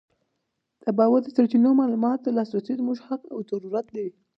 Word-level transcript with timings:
د 0.83 0.85
باوري 0.97 1.29
سرچینو 1.35 1.69
معلوماتو 1.79 2.23
ته 2.25 2.29
لاسرسی 2.37 2.73
زموږ 2.79 2.97
حق 3.07 3.21
او 3.33 3.39
ضرورت 3.49 3.87
دی. 3.95 4.07